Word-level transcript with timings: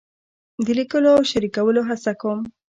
د 0.65 0.67
لیکلو 0.79 1.09
او 1.17 1.21
شریکولو 1.31 1.81
هڅه 1.89 2.11
کوم. 2.21 2.39